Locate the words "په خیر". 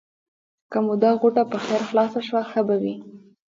1.51-1.81